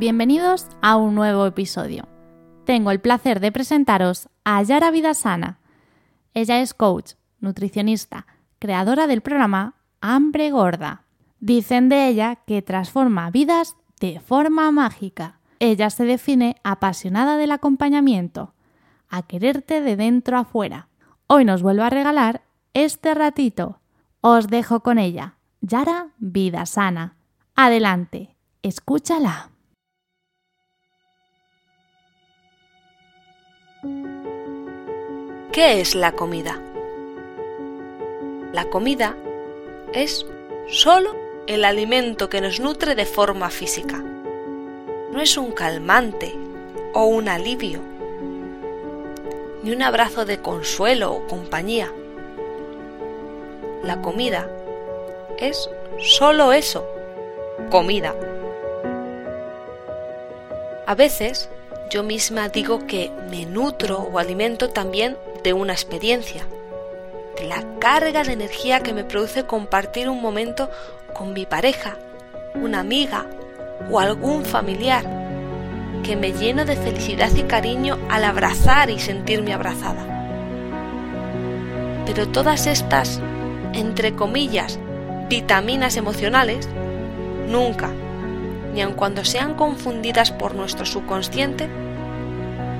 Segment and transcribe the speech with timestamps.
[0.00, 2.08] Bienvenidos a un nuevo episodio.
[2.64, 5.60] Tengo el placer de presentaros a Yara Vidasana.
[6.32, 8.26] Ella es coach, nutricionista,
[8.58, 11.04] creadora del programa Hambre Gorda.
[11.38, 15.38] Dicen de ella que transforma vidas de forma mágica.
[15.58, 18.54] Ella se define apasionada del acompañamiento,
[19.10, 20.88] a quererte de dentro a fuera.
[21.26, 22.40] Hoy nos vuelve a regalar
[22.72, 23.80] este ratito.
[24.22, 27.16] Os dejo con ella, Yara Vidasana.
[27.54, 29.50] Adelante, escúchala.
[33.82, 36.60] ¿Qué es la comida?
[38.52, 39.16] La comida
[39.94, 40.26] es
[40.68, 41.16] solo
[41.46, 43.96] el alimento que nos nutre de forma física.
[45.12, 46.34] No es un calmante
[46.92, 47.80] o un alivio,
[49.62, 51.90] ni un abrazo de consuelo o compañía.
[53.82, 54.50] La comida
[55.38, 56.86] es solo eso,
[57.70, 58.14] comida.
[60.86, 61.48] A veces
[61.90, 66.46] yo misma digo que me nutro o alimento también de una experiencia,
[67.36, 70.70] de la carga de energía que me produce compartir un momento
[71.12, 71.98] con mi pareja,
[72.54, 73.26] una amiga
[73.90, 75.04] o algún familiar,
[76.04, 80.06] que me lleno de felicidad y cariño al abrazar y sentirme abrazada.
[82.06, 83.20] Pero todas estas,
[83.72, 84.78] entre comillas,
[85.28, 86.68] vitaminas emocionales,
[87.48, 87.90] nunca,
[88.72, 91.68] ni aun cuando sean confundidas por nuestro subconsciente,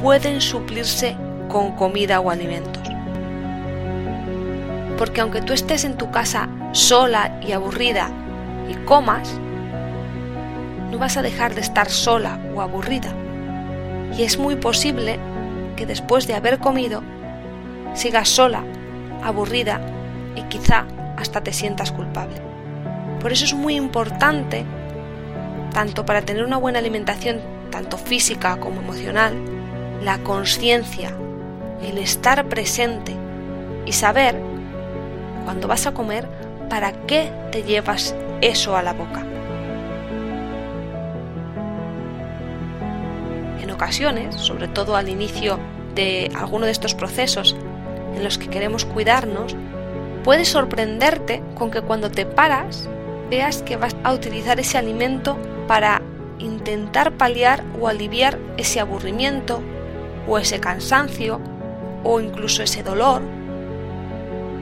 [0.00, 1.16] pueden suplirse
[1.48, 2.82] con comida o alimentos.
[4.98, 8.10] Porque aunque tú estés en tu casa sola y aburrida
[8.68, 9.38] y comas,
[10.90, 13.12] no vas a dejar de estar sola o aburrida.
[14.16, 15.18] Y es muy posible
[15.76, 17.02] que después de haber comido
[17.94, 18.62] sigas sola,
[19.22, 19.80] aburrida
[20.36, 20.84] y quizá
[21.16, 22.36] hasta te sientas culpable.
[23.20, 24.64] Por eso es muy importante,
[25.74, 27.40] tanto para tener una buena alimentación,
[27.70, 29.34] tanto física como emocional,
[30.02, 31.14] la conciencia
[31.84, 33.14] el estar presente
[33.86, 34.36] y saber,
[35.44, 36.26] cuando vas a comer,
[36.68, 39.22] para qué te llevas eso a la boca.
[43.62, 45.58] En ocasiones, sobre todo al inicio
[45.94, 47.54] de alguno de estos procesos
[48.16, 49.54] en los que queremos cuidarnos,
[50.22, 52.88] puede sorprenderte con que cuando te paras
[53.28, 55.36] veas que vas a utilizar ese alimento
[55.66, 56.02] para
[56.38, 59.62] intentar paliar o aliviar ese aburrimiento
[60.26, 61.40] o ese cansancio
[62.02, 63.22] o incluso ese dolor,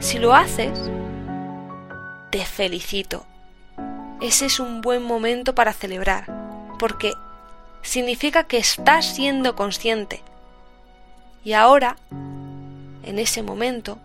[0.00, 0.78] si lo haces,
[2.30, 3.24] te felicito.
[4.20, 6.26] Ese es un buen momento para celebrar,
[6.78, 7.12] porque
[7.82, 10.22] significa que estás siendo consciente.
[11.44, 11.96] Y ahora,
[13.02, 13.98] en ese momento,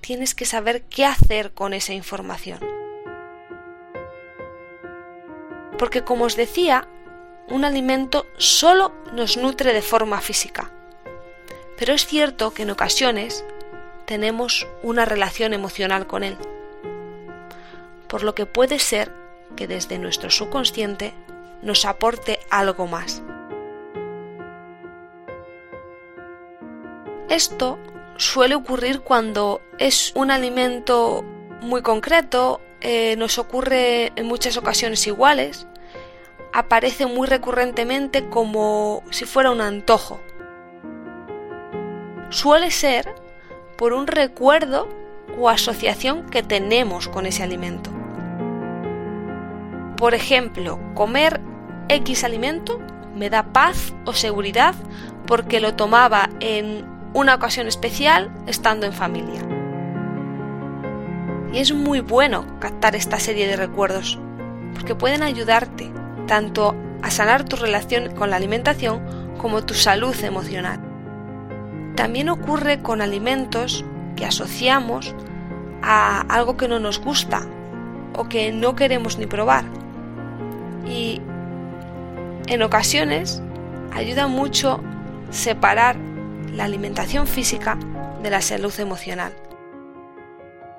[0.00, 2.75] tienes que saber qué hacer con esa información.
[5.78, 6.88] Porque como os decía,
[7.48, 10.70] un alimento solo nos nutre de forma física.
[11.76, 13.44] Pero es cierto que en ocasiones
[14.06, 16.36] tenemos una relación emocional con él,
[18.08, 19.12] por lo que puede ser
[19.56, 21.12] que desde nuestro subconsciente
[21.62, 23.22] nos aporte algo más.
[27.28, 27.78] Esto
[28.16, 31.24] suele ocurrir cuando es un alimento
[31.60, 35.66] muy concreto, eh, nos ocurre en muchas ocasiones iguales,
[36.52, 40.20] aparece muy recurrentemente como si fuera un antojo
[42.30, 43.14] suele ser
[43.76, 44.88] por un recuerdo
[45.38, 47.90] o asociación que tenemos con ese alimento.
[49.96, 51.40] Por ejemplo, comer
[51.88, 52.80] X alimento
[53.14, 54.74] me da paz o seguridad
[55.26, 59.55] porque lo tomaba en una ocasión especial estando en familia.
[61.52, 64.18] Y es muy bueno captar esta serie de recuerdos
[64.74, 65.90] porque pueden ayudarte
[66.26, 69.00] tanto a sanar tu relación con la alimentación
[69.38, 70.80] como tu salud emocional.
[71.94, 73.84] También ocurre con alimentos
[74.16, 75.14] que asociamos
[75.82, 77.42] a algo que no nos gusta
[78.14, 79.64] o que no queremos ni probar.
[80.86, 81.20] Y
[82.48, 83.42] en ocasiones
[83.94, 84.80] ayuda mucho
[85.30, 85.96] separar
[86.52, 87.78] la alimentación física
[88.22, 89.32] de la salud emocional.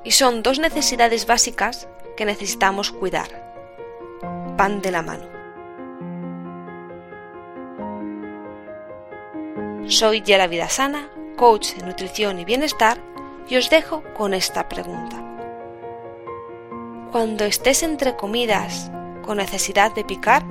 [0.03, 3.53] Y son dos necesidades básicas que necesitamos cuidar.
[4.57, 5.37] Pan de la mano.
[9.87, 12.97] Soy Yara Vidasana, coach de nutrición y bienestar,
[13.47, 15.23] y os dejo con esta pregunta.
[17.11, 18.91] Cuando estés entre comidas
[19.21, 20.43] con necesidad de picar,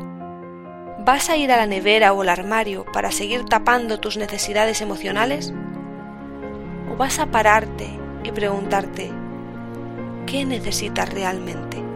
[1.05, 5.53] ¿vas a ir a la nevera o al armario para seguir tapando tus necesidades emocionales?
[6.91, 7.89] ¿O vas a pararte
[8.25, 9.13] y preguntarte,
[10.27, 11.96] ¿qué necesitas realmente?